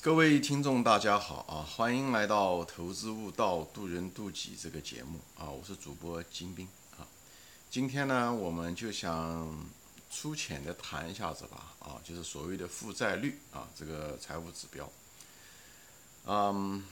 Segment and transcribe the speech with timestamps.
[0.00, 1.66] 各位听众，大家好啊！
[1.68, 5.50] 欢迎来到《投资悟道，渡人渡己》这个节目啊！
[5.50, 7.02] 我是主播金兵啊。
[7.68, 9.66] 今天呢，我们就想
[10.08, 14.88] 粗浅的谈一下子吧啊，就是所谓的负债率啊，这个财务指标。
[16.26, 16.84] 嗯，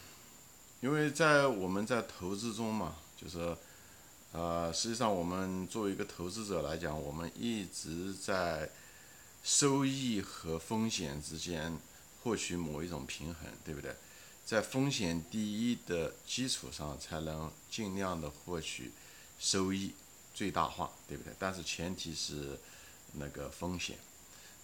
[0.81, 3.57] 因为在我们在投资中嘛，就是
[4.33, 8.69] 呃，实际上我们作为一个投资者来讲，我们一直在
[9.45, 11.79] 收益和风险之间。
[12.27, 13.95] 获取某一种平衡，对不对？
[14.45, 18.91] 在风险第一的基础上，才能尽量的获取
[19.39, 19.93] 收益
[20.35, 21.33] 最大化，对不对？
[21.39, 22.59] 但是前提是
[23.13, 23.97] 那个风险。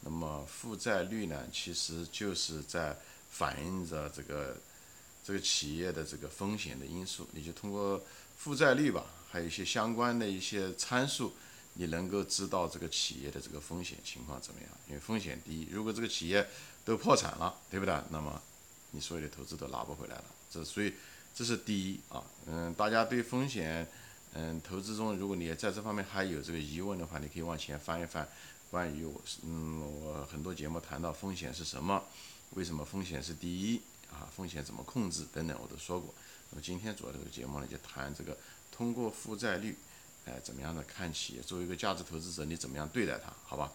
[0.01, 2.97] 那么负债率呢，其实就是在
[3.31, 4.57] 反映着这个
[5.23, 7.29] 这个企业的这个风险的因素。
[7.31, 8.05] 你就通过
[8.37, 11.33] 负债率吧，还有一些相关的一些参数，
[11.75, 14.71] 你能够知道这个企业的这个风险情况怎么样。
[14.89, 16.45] 因为风险第一，如果这个企业
[16.85, 17.95] 都破产了，对不对？
[18.11, 18.41] 那么
[18.91, 20.25] 你所有的投资都拿不回来了。
[20.51, 20.93] 这所以
[21.35, 22.23] 这是第一啊。
[22.47, 23.87] 嗯，大家对风险，
[24.35, 28.29] 嗯，投资中，如果你在这方面还有这个疑问的话，你可以往前翻一翻，
[28.71, 32.03] 关于我，嗯，我很多节目谈到风险是什么，
[32.51, 33.81] 为什么风险是第一
[34.11, 34.29] 啊？
[34.37, 36.13] 风险怎么控制等等，我都说过。
[36.51, 38.37] 那么今天主要这个节目呢，就谈这个
[38.71, 39.77] 通过负债率，
[40.27, 41.41] 哎，怎么样的看企业？
[41.41, 43.33] 作为一个价值投资者，你怎么样对待它？
[43.45, 43.73] 好吧？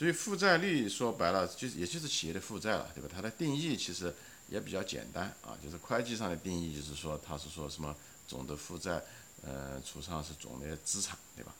[0.00, 3.10] 所以负债率说白了，就是也就是企业的负债了，对吧？
[3.14, 4.10] 它的定义其实
[4.48, 7.94] 也比较简单啊，就是会计上的定义，就是说它是说什么
[8.26, 9.02] 总的负债，
[9.42, 11.54] 呃，除上是总的资产，对吧？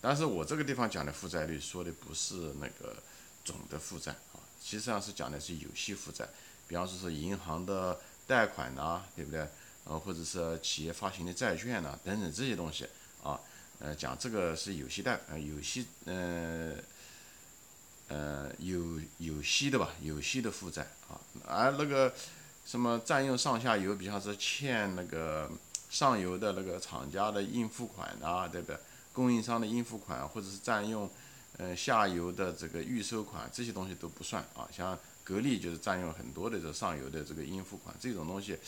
[0.00, 2.94] 但是我这个地方讲的负债率说的不是那个
[3.44, 6.28] 总的负债啊，实际上是讲的是有息负债，
[6.68, 9.44] 比方说是银行的贷款呐，对不对？
[9.86, 12.86] 呃，或者是企业发行的债券呐，等等这些东西
[13.24, 13.40] 啊，
[13.80, 16.76] 呃，讲这个是有息贷，呃，有息，呃。
[18.12, 22.12] 呃，有有息的吧，有息的负债啊，而那个
[22.66, 25.50] 什么占用上下游，比方说欠那个
[25.88, 28.76] 上游的那个厂家的应付款啊，对不对？
[29.14, 31.08] 供应商的应付款，或者是占用
[31.56, 34.68] 呃下游的这个预收款，这些东西都不算啊。
[34.70, 38.58] 像格力就是占用很多的这上游的这个应付款，这种东西，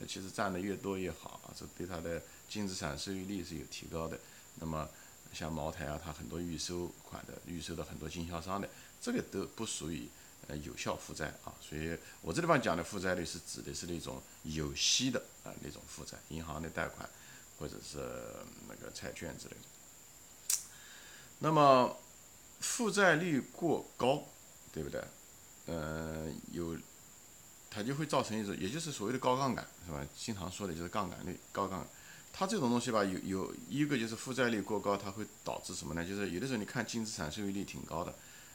[0.00, 4.18] 呃，其实占的越多越好啊，这对它的净资产收益率是有提高的。
[4.56, 4.88] 那么
[5.34, 8.66] 像茅台啊，它很多预收款的，预收的很多经销商的。
[9.04, 10.08] 这个都不属于
[10.48, 17.06] 呃有效负债啊，所以我这地方讲的负债率是指的是那种有息的啊那种负债，银行的贷款
[17.58, 17.98] 或者是
[18.66, 20.58] 那个债券之类的。
[21.40, 21.94] 那么
[22.60, 24.24] 负债率过高，
[24.72, 25.04] 对不对？
[25.66, 26.74] 呃，有
[27.68, 30.02] 它就会造成一种，也就是所谓的高杠杆，是吧？
[30.16, 31.88] 经常说的就是杠杆率高杠杆，
[32.32, 36.02] 它这种东西吧，有有一个就是负债率过高，它会导致什么呢？
[36.02, 38.14] 就是有的时候你看净资产收益率挺高的。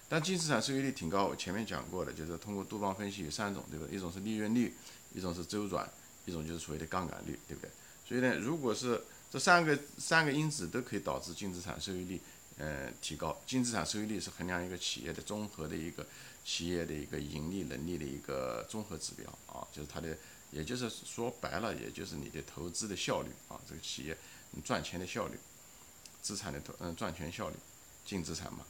[0.09, 3.85] 但净资产收益率挺高，我前面讲过的，就是通过杜邦分析有三种，对吧？
[3.91, 4.73] 一种是利润率，
[5.13, 5.87] 一种是周转，
[6.25, 7.69] 一种就是所谓的杠杆率，对不对？
[8.07, 8.99] 所以呢，如果是
[9.31, 12.19] 这三个三个因子都可以导致净资产收益率，
[12.57, 13.39] 呃，提高。
[13.45, 16.03] 净资产收益率是衡量一个企业的综合的一个
[16.43, 20.17] 企业的一个盈利能力的一个综合指标啊，就是它的，
[20.49, 24.17] 也就是说白了，也就是你的投资的效率啊，这个企业
[24.65, 25.37] 赚钱的效率，
[26.19, 27.55] 资产的投嗯赚钱效率，
[28.03, 28.65] 净资产嘛。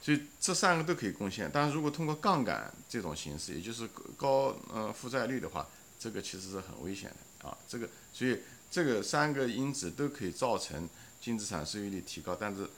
[0.00, 5.66] 所以这三个都可以贡献，但是如果通过杠杆这种形式，也就是高呃负债率的话，
[5.98, 7.56] 这个其实是很危险的啊。
[7.68, 8.40] 这个所以
[8.70, 10.88] 这个三个因子都可以造成
[11.20, 12.68] 净资产收益率提高，但是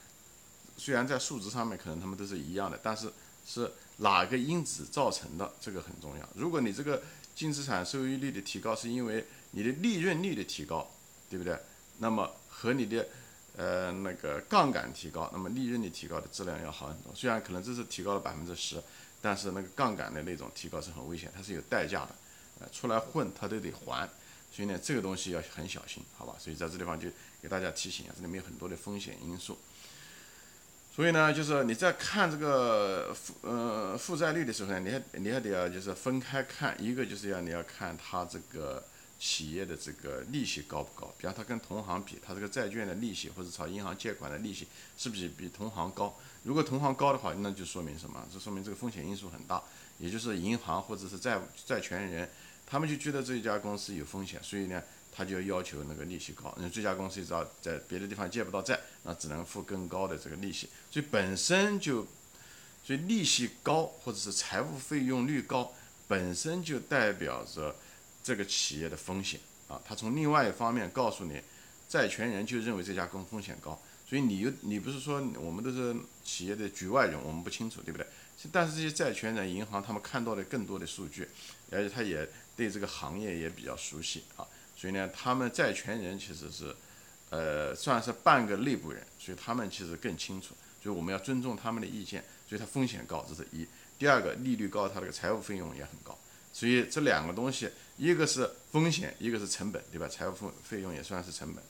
[0.77, 3.13] 虽然在数值上面可能它们都是一样的，但是
[3.47, 6.29] 是哪个因子造成的这个很重要。
[6.35, 7.03] 如果你这个
[7.35, 10.91] 净资产收益率的提高是因为你的利润率的提高，
[11.31, 11.57] 对不对？
[11.99, 13.07] 那么和你的
[13.55, 17.13] 呃，那个杠杆提高，那么利润率提高的质量要好很多。
[17.15, 18.83] 虽然可能这是提高了百分之十，
[19.21, 22.15] 但是那个杠杆的那种提高是很危险，它是有代价的。
[22.61, 24.09] 呃，出来混它都得还，
[24.51, 26.35] 所以呢，这个东西要很小心，好吧？
[26.39, 27.11] 所以在这地方就
[27.43, 29.59] 给大家提醒啊，这里面有很多的风险因素。
[30.97, 38.83] 所以呢，就是你在看这个负呃负债率的时候呢，你还你还得要就是分开看，一个就是要你要看它这个。
[39.25, 41.15] 企业的这个利息高不高？
[41.17, 44.67] 比方它跟同行比，它这个债券的利息或者朝银行借款的利息
[44.99, 46.19] 是不是比同行高？
[46.43, 48.27] 如果同行高的话，那就说明什么？
[48.33, 49.63] 这说明这个风险因素很大，
[49.99, 52.29] 也就是银行或者是债债权人，
[52.67, 54.83] 他们就觉得这家公司有风险，所以呢，
[55.13, 56.53] 他就要求那个利息高。
[56.59, 60.69] 那这家公司只要在别的地方借不到债，那只能付更高的这个利息。
[60.91, 62.05] 所以本身就，
[62.85, 65.73] 所以利息高或者是财务费用率高，
[66.09, 67.77] 本身就代表着。
[68.23, 71.41] 这个企业的风险啊，他从另外一方面告诉你，
[71.89, 78.07] 债权人就认为这家公风险高，所以你又你不是说我们都是企业的局外人，我们不清楚，对不对？
[78.51, 81.29] 但是这些债权人、银行他们看到的更多的数据，
[81.71, 84.47] 而且他也对这个行业也比较熟悉啊，
[84.77, 86.75] 所以呢，他们债权人其实是，
[87.31, 92.25] 呃，算是半个内部人，所以他们其实更清楚，所以我们要尊重他们的意见。
[92.49, 93.65] 所以它风险高，这是一；
[93.99, 96.19] 第二个，利率高，它这个财务费用也很高。
[96.53, 100.07] 所以这两个东西，一个是风险，一个是成本，对吧？
[100.07, 101.65] 财务费费用也算是成本。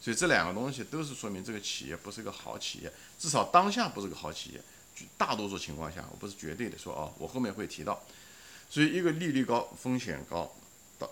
[0.00, 4.62] 所以这两个东西都是说明这个企业不是个好企业，至少当下不是个好企业。
[5.16, 8.00] 大多数情况下，我不是绝对的说啊，我后面会提到。
[8.70, 10.54] 所以一个利率高，风险高，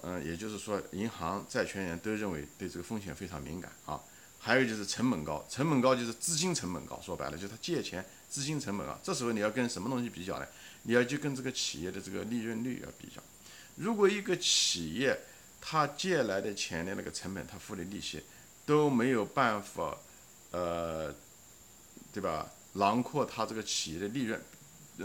[0.03, 4.01] 嗯，也就是说，银行、债权人都认为对这个风险非常敏感啊。
[4.45, 8.99] 还有就是成本高，成本高就是资金成本高，说白了就是他借钱资金成本高。
[9.01, 10.47] 这时候你要跟什么东西比较呢？
[10.83, 13.23] 你要去跟这个企业的这个利润率要比较。
[13.77, 15.17] 如果一个企业
[15.61, 18.21] 他借来的钱的那个成本，他付的利息
[18.67, 19.97] 都没有办法，
[20.51, 21.15] 呃，
[22.13, 22.51] 对吧？
[22.73, 24.43] 囊括他这个企业的利润。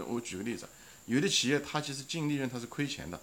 [0.07, 0.67] 我举个例子，
[1.05, 3.21] 有的企业它其实净利润它是亏钱的，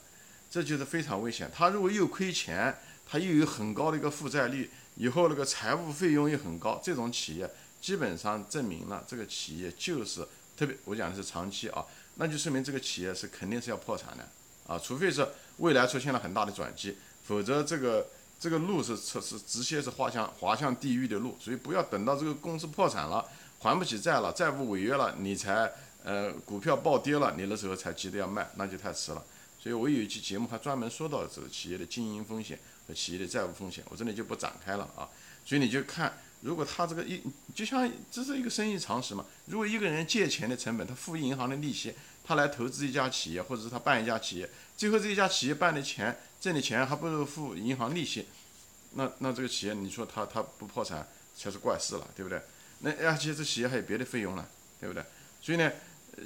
[0.49, 1.51] 这就是非常危险。
[1.53, 2.73] 他如果又亏钱，
[3.05, 4.71] 他又有很高的一个负债率。
[4.97, 7.51] 以后那个财务费用又很高，这种企业
[7.81, 10.27] 基本上证明了这个企业就是
[10.57, 14.29] 特别，我讲的是长期啊，那就说明这个企业是肯定是要破产的
[14.67, 15.27] 啊，除非是
[15.59, 18.07] 未来出现了很大的转机，否则这个
[18.39, 23.25] 这个路是是是直接是滑向滑向地狱的路，所以不要等到这个公司破产了，
[23.59, 25.71] 还不起债了，债务违约了，你才
[26.05, 29.23] 呃股票暴跌了，你那时候才急着要卖，那就太迟了。
[29.61, 32.59] 所以我有一期节目还专门说到这个企业的经营风险。
[32.87, 35.09] 和企业的债务风险，我这里就不展开了啊。
[35.45, 37.21] 所以你就看，如果他这个一，
[37.55, 39.27] 就像这是一个生意常识嘛。
[39.45, 41.95] 如果一个人借钱的成本，他付银行的利息，
[42.25, 48.27] 他来投资一家企业，或者是他办一家企业，最后这一家企业办的钱挣的钱还不如付银行利息，
[48.93, 52.41] 那那这个企业你说他他不破产才是怪事了，对不对？
[52.79, 54.47] 那而且这企业还有别的费用呢，
[54.81, 55.05] 对不对？
[55.43, 55.71] 所以呢，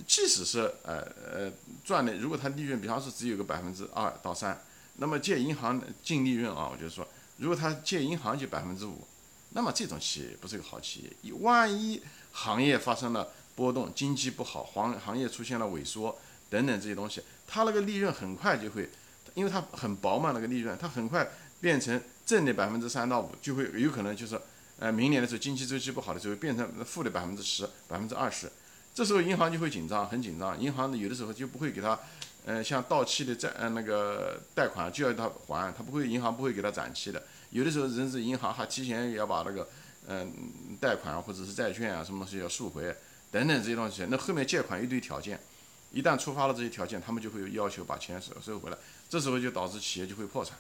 [0.07, 1.01] 即使是呃
[1.33, 1.53] 呃
[1.85, 4.57] 赚的，如果他利润比方说只有个百分之二到三。
[5.01, 7.07] 那么借银行净利润啊，我就说，
[7.37, 9.07] 如果他借银行就百分之五，
[9.51, 11.33] 那么这种企业不是一个好企业。
[11.35, 12.03] 万一
[12.33, 16.19] 行业发生了波动，经济不好，行行业出现了萎缩
[16.51, 18.91] 等等这些东西，它那个利润很快就会，
[19.35, 21.29] 因为它很薄嘛，那个利润它很快
[21.61, 24.41] 变成正的百分之三到五，就会有可能就是，
[24.81, 28.51] 呃，明年的时候经济周期不好的时候变成负的百分之十、百分之二十，
[28.93, 31.97] 这时候银行就会紧张，很紧张，银行有的时候就不会给他。
[32.47, 37.23] 嗯，像到期的债，嗯，那个贷款就要他还，他不会，银行不会给他展期的。
[37.51, 39.69] 有的时候，甚至银行还提前也要把那个，
[40.07, 40.33] 嗯，
[40.81, 42.85] 贷款或者是债券啊，什么东西要赎回，
[43.31, 44.07] 等等这些东西。
[44.09, 45.39] 那后面借款一堆条件，
[45.93, 48.79] 一旦触发了这些条件，他们就会要求把钱收收回来。
[49.09, 50.57] 这时候就导致企业就会破产。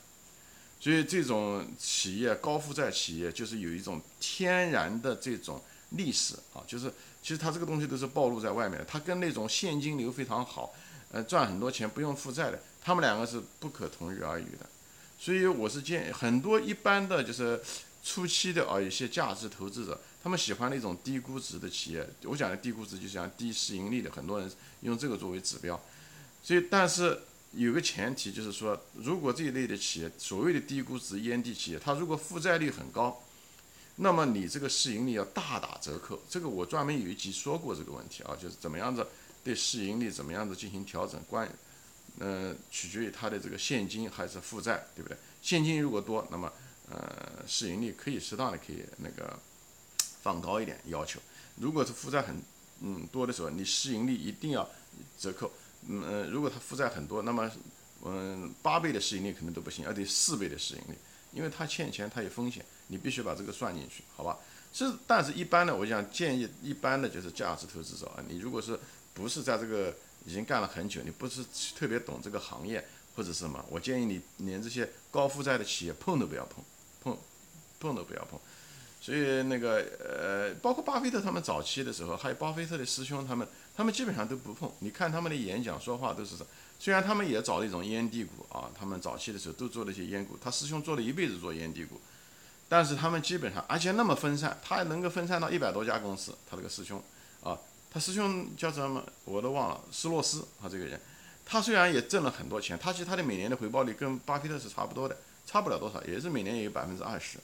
[0.80, 5.60] 所以这种企业高负债企业就是有一种天然的这种
[5.90, 6.92] 历史啊，就是
[7.22, 10.74] 其实它这个东西都是暴露在外面的，它跟那种现金流非常好。
[11.10, 14.68] 呃，赚很多钱不用负债的，他们两个是不可同日而语的，
[15.18, 17.60] 所以我是建议很多一般的就是
[18.04, 22.06] 初期的啊，一些价值投资者，他们喜欢那种低估值的企业。
[22.24, 24.50] 我讲的低估值就像低市盈率的，很多人
[24.82, 25.80] 用这个作为指标。
[26.42, 27.20] 所以，但是
[27.52, 33.22] 有个前提就是说，如果这一类的企业，所谓的低估值烟蒂企业，它如果负债率很高，
[33.96, 36.20] 那么你这个市盈率要大打折扣。
[36.28, 39.06] 这个我专门有一集说过这个问题啊，就是怎么样子。
[39.44, 41.48] 对市盈率怎么样子进行调整，关，
[42.18, 45.16] 嗯，取决于它的这个现金还是负债，对不对？
[45.40, 46.52] 现金如果多，那么，
[46.90, 49.38] 呃，市盈率可以适当的可以那个
[50.22, 51.20] 放高一点要求。
[51.56, 52.42] 如果是负债很，
[52.82, 54.68] 嗯，多的时候，你市盈率一定要
[55.18, 55.50] 折扣。
[55.88, 57.50] 嗯，如果它负债很多，那么，
[58.04, 60.98] 嗯，八倍的市盈率可能都不行，要得四倍的市盈率，
[61.32, 64.36] 因为它欠钱，它有风险，你必须把这个算进去，好吧？
[64.72, 68.78] 是，但是一般的，我想建议一般的就是价值投资者啊，你如果是。
[69.18, 69.92] 不是在这个
[70.24, 71.44] 已经干了很久，你不是
[71.76, 76.64] 特别懂这个行业或者什么，我建议你连这些高负债的企业碰都不要碰，
[77.02, 77.18] 碰
[77.80, 78.38] 碰都不要碰。
[79.00, 83.46] 所以那个呃，包括巴菲特他们早期的时候，还有巴菲特的师兄他们，
[83.76, 84.70] 他们基本上都不碰。
[84.80, 86.36] 你看他们的演讲说话都是，
[86.78, 92.00] 虽然他们也找了一种烟蒂股啊，他们早期的时候都做了一些烟股，他师兄做了一辈子做烟蒂股，
[92.68, 97.02] 但是他们基本上而且那么分散，他还能够分散到一百多家公司，他这个师兄
[97.42, 97.58] 啊。
[97.90, 101.00] 他师兄叫什么我都忘了，斯洛斯他这个人，
[101.44, 105.16] 他虽然也挣了很多钱，他其实他的每年的回报率跟巴菲特是差不多的，
[105.46, 107.38] 差不了多少，也是每年也有百分之二十。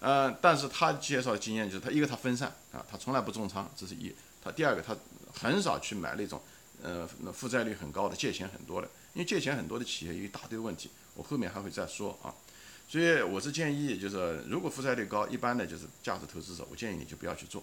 [0.00, 4.14] 呃，但是他介绍的经验就是他一个他分散啊，他从来不重仓，这是一。
[4.42, 4.96] 他第二个他
[5.32, 6.42] 很少去买那种
[6.82, 12.34] 呃负债率很高的、借钱很多的，因为借钱很多的企业有一大堆问题，我后面还会再说啊。
[12.88, 17.62] 所以我是建议就是如果负债率高，一般的就是价值投资者，我建议你就不要去做。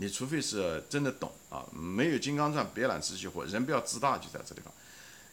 [0.00, 4.72] 你除非是真的懂啊，没有金刚钻别揽瓷器活，人不要自大就在这地方。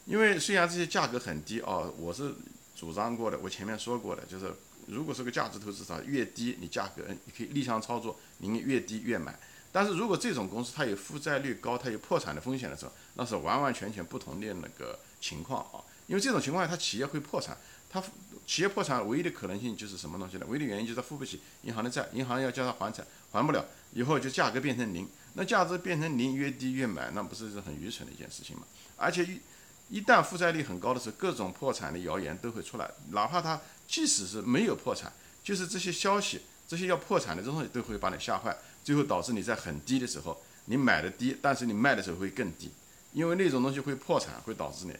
[0.05, 2.33] 因为虽然这些价格很低哦，我是
[2.75, 4.53] 主张过的，我前面说过的，就是
[4.87, 9.39] 如果是个价值投资者，越低你价格你可以逆向操作，你越低越买。
[9.71, 15.79] 但是如果这种公司它有负债率高，它有破产的风险的时候，那是完完全全不同的那个情况啊。
[16.07, 17.57] 因为这种情况下，它企业会破产，
[17.89, 18.03] 它
[18.47, 20.45] 企业破产唯一的可能性就是什么东西呢？
[20.47, 25.05] 唯一的原因就是它付不起银行的债，银行要叫他还债，还不了，以后就价格变成零。
[25.33, 28.63] 那价值变成零，越低越买，那不是是很愚蠢的一件事情吗？
[28.95, 29.39] 而且一
[29.89, 32.89] 一旦负债率很高的时候，各种破产的谣言都会出来。
[33.11, 35.11] 哪怕他即使是没有破产，
[35.43, 42.71] 就是这些消息，这些要破产的东西都会把你吓坏，最后导致你在很低的时候你买的低，但是你卖的时候会更低，
[43.11, 44.93] 因为那种东西会破产，会导致你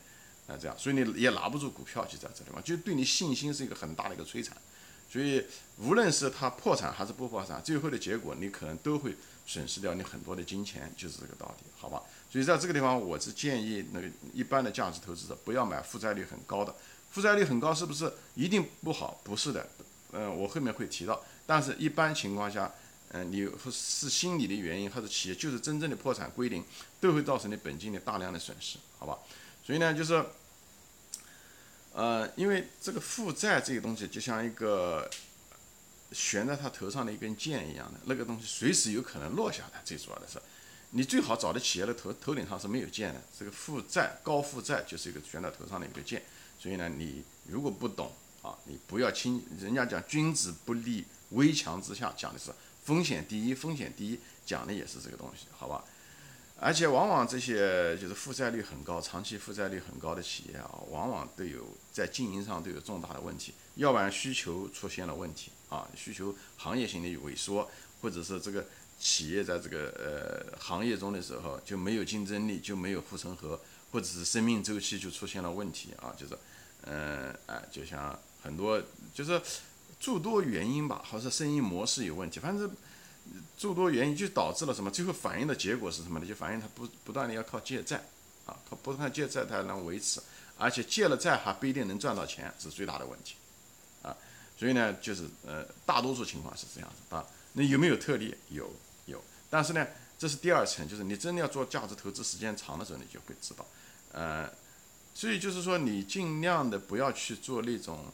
[0.47, 4.57] 啊这样，所以你也拿不住股票就在这地方，就对你信心是一个很大的一个摧残。
[5.09, 5.43] 所以
[5.77, 12.01] 无论是它破产还是不破产，最后的结果你可能都会损失掉你很多的金钱，就是这个道理，好吧？
[12.29, 16.75] 所以在这个地方，我是建议那个一般的价值投资者不要买负债率很高的。
[17.09, 19.19] 负债率很高是不是一定不好？
[19.23, 19.65] 不是的，
[20.11, 21.23] 嗯，我后面会提到。
[21.45, 22.69] 但是一般情况下，
[23.11, 26.61] 嗯，你是心理的原因，或者企业就是真正的破产归零，
[26.99, 29.17] 都会造成你本金的大量的损失，好吧？
[29.67, 30.24] 所以呢，就是，
[31.91, 35.09] 呃，因为这个负债这个东西就像一个
[36.13, 39.81] 悬在他头上的一根箭一样的，那个东西随时有可能落下来。
[39.83, 40.41] 最主要的是。
[40.91, 46.24] 你最好找的企业的头头顶上是没有剑的，这个负债高负债就是一个悬在头上的一个剑，
[46.57, 48.09] 所以呢，你如果不懂
[48.41, 49.43] 啊，你不要轻。
[49.59, 52.51] 人家讲君子不立危墙之下，讲的是
[52.86, 55.83] 风险第一，风险第一，讲的也是这个东西，好吧？
[56.59, 67.69] 而且往往这些就是负债率很高、长期负债率很高的企业啊，往往都有在经营上都有重大的问题，要不然需求出现了问题啊，需求行业性的萎缩，
[68.01, 68.65] 或者是这个。
[68.99, 73.61] 企业在这个呃行业中的时候就没有竞争力，就没有护城河，
[73.91, 76.35] 或者是生命周期就出现了问题啊，就是，
[76.81, 78.81] 嗯，哎，就像很多
[79.13, 79.39] 就是
[79.99, 82.71] 诸多原因吧，或者生意模式有问题，反正
[83.57, 86.25] 诸多原因就导致了什么，最后反映的结果是什么呢？
[86.25, 87.98] 就反映他不不断的要靠借债
[88.46, 90.22] 啊，靠不断借债才能维持，
[90.57, 93.36] 而且借了债还不一定能赚到钱，是最大的问题
[94.03, 94.15] 啊。
[94.57, 97.25] 所以呢，就是呃大多数情况是这样子啊。
[97.53, 98.36] 那有没有特例？
[98.50, 98.72] 有
[99.05, 99.24] 有。
[99.50, 99.88] 但是呢，
[100.19, 103.65] 这是第二层，就是你真的要做价值投资时间长的时候，你就会知道，
[104.12, 104.50] 呃，
[105.13, 108.05] 所以就是说你尽量的不要去做那种，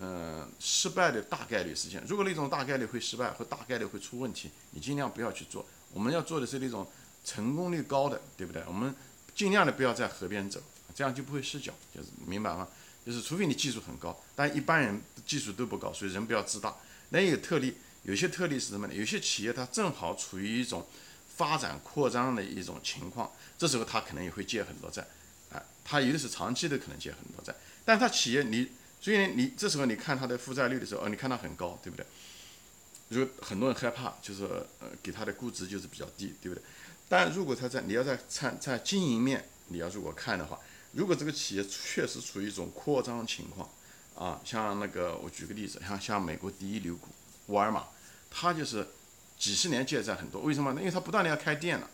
[0.00, 2.02] 嗯，失败的大概率事件。
[2.08, 5.64] 如果那种大概率会失败或大概率会出问题，你尽量不要去做。
[5.92, 6.86] 我们要做的是那种
[7.24, 8.62] 成功率高的，对不对？
[8.66, 8.94] 我们
[9.34, 10.60] 尽量的不要在河边走，
[10.94, 12.66] 这样就不会失脚，就是明白吗？
[13.04, 16.74] 就是除非你技术很高，但一般人技术都不高，所以人不要自大。
[17.10, 17.76] 那有特例。
[18.04, 18.92] 有些特例是什么呢？
[18.92, 20.84] 有些企业它正好处于一种
[21.36, 25.06] 发展扩张的一种情况，这时候它可能也会借很多债，
[25.52, 28.66] 啊，它一定是长期的可能借很多债，但它企业你，
[29.02, 32.06] 所以你这时候你看它的负债率的时候，哦，你看它很高，对不对？
[33.08, 34.44] 如果很多人害怕，就是
[34.78, 36.62] 呃，给它的估值就是比较低，对不对？
[37.08, 40.58] 但如果它在你要在参在经营面，你要如果看的话，
[40.92, 43.68] 如果这个企业确实处于一种扩张情况，
[44.14, 47.08] 啊，像那个我举个例子，像像美国第一牛股。
[47.46, 47.86] 沃尔玛，
[48.30, 48.86] 它就是
[49.36, 50.70] 几十年借债很多，为什么？
[50.78, 51.90] 因为它不断的要开店了，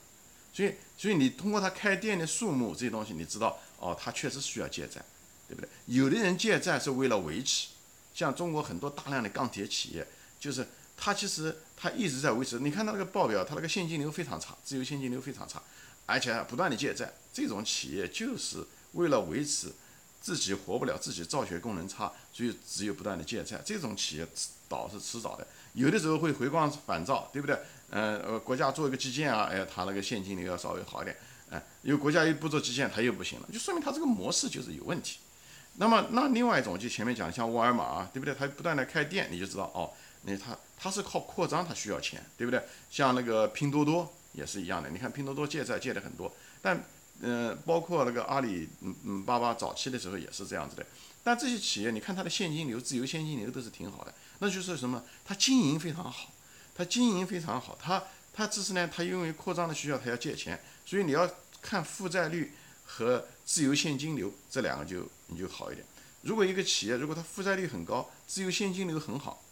[0.52, 5.02] 所以所以你通过它开店的数目这些东西，你知道哦，它确实需要借债，
[5.48, 5.68] 对不对？
[5.86, 7.68] 有的人借债是为了维持，
[8.14, 10.06] 像中国很多大量的钢铁企业，
[10.38, 12.58] 就是他其实他一直在维持。
[12.58, 15.62] 你看他那个报表，他那个现金流非常差，自由现金流非常差，
[16.06, 19.72] 而且不断的借债，这种企业就是为了维持。
[20.20, 23.62] 自己活不了，自己造血功能差，所以只有不断的借债。
[23.64, 24.26] 这种企业
[24.68, 27.56] 倒是迟早的，有的时候会回光返照，对不对？
[27.90, 31.16] 嗯，呃，国家做一个基建啊，哎，它那个现金流要稍微好一点，
[31.50, 35.20] 哎，因为国家又不做基建，它又不行了，就说明它这个模式就是有问题。
[35.78, 38.34] 那么，那另外一种就前面讲，像沃尔玛啊，对不对？
[38.34, 39.90] 它不断的开店，你就知道哦，
[40.22, 42.62] 那它它是靠扩张，它需要钱，对不对？
[42.90, 46.82] 像那个拼多多也是一样的，你看拼多多借债借的很多，但。
[47.20, 50.86] 嗯，包括那个阿里，嗯嗯，巴巴早期的时候也是这样子的。
[51.24, 55.02] 但这些企业，你看它的现金流、自由现金流都是挺好的，那就是什么？
[55.24, 56.32] 它经营非常好，
[56.76, 61.28] 它经营非常好，它它只是呢，它因为扩张的需要，它要借钱，所以你要
[61.60, 62.52] 看负债率
[62.90, 65.86] 和自由现金流这两个就你就好一点。
[66.22, 69.44] 如果一个企业如果它负债率很高，自由现金流很好，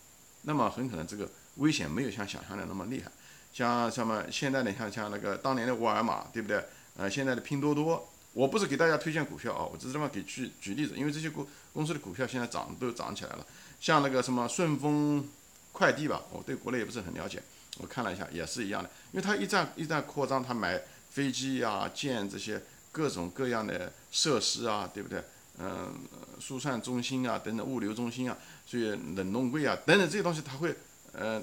[0.43, 3.13] 那么很可能这个危险没有像想象的那么厉害。
[3.53, 6.65] 像什么现在你像像那个当年的沃尔玛，对不对？
[6.97, 13.47] 呃，现在的拼多多，我不是给大家推荐股票啊，我只是这么给举举例子，因为这些公公司的股票现在涨都涨起来了。
[13.81, 15.29] 像那个什么顺丰
[15.73, 17.43] 快递吧，我对国内也不是很了解
[17.79, 22.63] 我看了一下，也是一样的，因为它一旦一旦扩张，它买飞机呀、建这些
[22.97, 25.23] 各种各样的设施啊，对不对？
[25.59, 25.95] 嗯，
[26.41, 28.35] 疏散中心啊，等等，物流中心啊，
[28.67, 30.75] 所以冷冻柜啊，等等这些东西，它会，
[31.13, 31.43] 呃，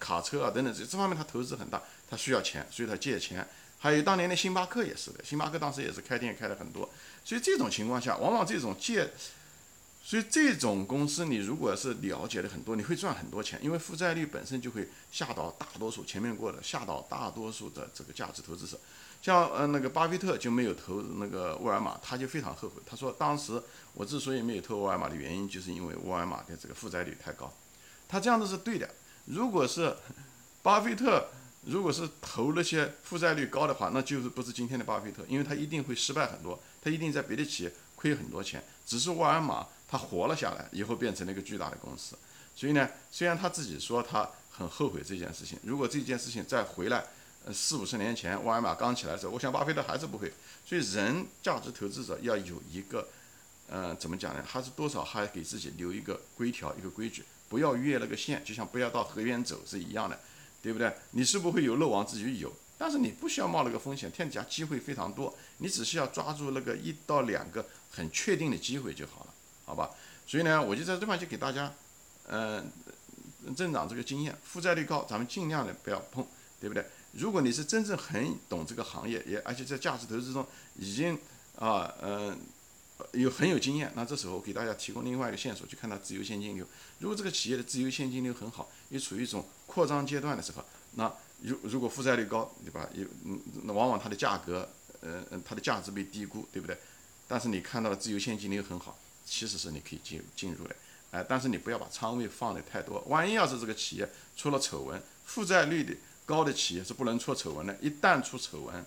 [0.00, 1.80] 卡车啊，等等这这方面它投资很大，
[2.10, 3.46] 它需要钱，所以它借钱。
[3.78, 6.90] 还有当年的星巴克也是的，星巴克当时也是开店开的很多，
[7.24, 9.08] 所以这种情况下，往往这种借。
[10.02, 18.80] 所以这种公司，你如果是了解的很多，你会赚很多钱，因为负债率本身就会吓倒大多数前面过的吓倒大多数的这个价值投资者。
[19.22, 22.80] 像呃那个巴菲特就没有投那个沃尔玛，他就非常后悔。
[22.86, 23.62] 他说当时
[23.94, 27.52] 我之所以没有投沃尔玛的原因，就是因为沃尔玛的这个负债率太高。
[28.08, 28.88] 他这样子是对的。
[29.26, 29.94] 如果是
[30.62, 31.28] 巴菲特
[31.66, 38.62] 如果是投那些负债率高的话，那就是不是今天的巴菲特，因为他一定会失败很多，他一定在别的企业亏很多钱。
[38.86, 39.66] 只是沃尔玛。
[39.92, 42.16] 他活了下来，以后变成了一个巨大的公司。
[42.54, 47.04] 所以呢，虽然他自己说他很后悔这件事情，如果这件事情再回来，
[47.52, 50.32] 四五十年前沃尔玛刚起来的时候，我想巴菲特还是不会。
[50.64, 53.08] 所以人价值投资者要有一个，
[53.68, 54.44] 呃，怎么讲呢？
[54.46, 60.20] 还是多少还给自己留一个规条、一个规矩，不要越那个线，就像不要到河边走是一样的，
[60.62, 60.92] 对不对？
[61.12, 69.34] 你是不会有漏网之鱼有，但是你不需要冒那个风险，天底下机会非常多，你只需要抓住那个一到两个很确定的机会就好了。
[69.64, 69.90] 好吧，
[70.26, 71.72] 所以呢，我就在这块就给大家，
[72.28, 72.70] 嗯，
[73.56, 74.36] 增长这个经验。
[74.44, 76.26] 负债率高，咱们尽量的不要碰，
[76.60, 76.84] 对不对？
[77.12, 81.18] 如果你是真正很懂这个行业，也而且在价值投资中已经
[81.56, 82.38] 啊，嗯，
[83.12, 86.66] 有很有经验，那这时候我给大家提供另外一个线索，去看它自由现金流。
[86.98, 90.64] 如果这个企业的自由现金流很好，也处于一种扩张阶段的时候，
[90.94, 91.12] 那
[91.42, 92.88] 如如果负债率高，对吧？
[92.94, 94.68] 有嗯，那往往它的价格，
[95.00, 96.76] 呃，它的价值被低估，对不对？
[97.26, 98.98] 但是你看到了自由现金流很好。
[99.22, 100.74] 其实是你可以进进入的，
[101.12, 102.98] 哎，但是你不要把仓位放的太多。
[103.02, 105.94] 万一要是这个企业出了丑闻，负债率的
[106.30, 107.76] 高的企业是不能出丑闻的。
[107.80, 108.84] 一旦出丑闻，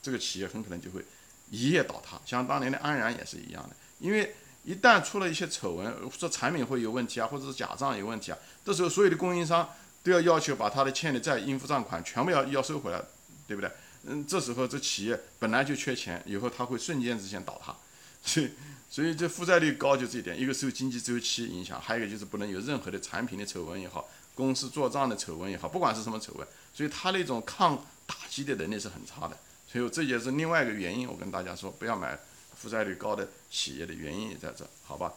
[0.00, 1.04] 这个企业很可能就会
[1.50, 2.20] 一夜倒塌。
[2.24, 4.32] 像当年的安然也是一样的，因为
[4.62, 9.68] 一旦出了一些丑闻，说产品会有问题啊，或者是假账有问题啊，这时候所有的供应商
[10.04, 13.02] 都要要求把他的欠的债、应付账款全部要要收回来，
[13.48, 13.68] 对不对？
[14.04, 17.74] 嗯，这时候这企业本来就缺钱，以后他会瞬间之间倒塌，
[18.22, 18.50] 所以。
[18.90, 29.36] 所以这负债率高就这一点，一个受经济周期影响，还有一个就是不能有任何的产品的丑闻也好，公司做账的丑闻也好，不管是什么丑闻，所以它那种抗打击的能力是很差的。
[29.66, 32.16] 所以这也是另外一个原因，我跟大家说不要买
[32.54, 35.12] 负债率高的企业的原因也在这，好吧？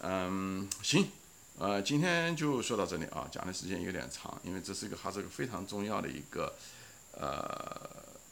[0.00, 1.06] 嗯，行，
[1.58, 6.54] 呃，今天就说到这里啊，讲的时间有点长，因为这是一个还是个非常重要的一个，
[7.12, 7.78] 呃，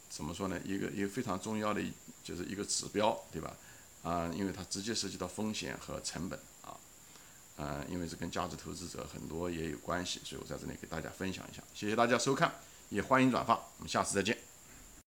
[0.09, 0.59] 怎么说呢？
[0.65, 1.79] 一个一个非常重要的
[2.23, 3.53] 就是一个指标，对吧？
[4.01, 6.39] 啊，因为它直接涉及到风险和成本
[7.57, 12.51] 啊，嗯，因为是跟价值投资者很多也有关系，所以我在这里给大家分享一下，谢谢大家收看，
[12.89, 14.40] 也欢迎转发，我们下次再见。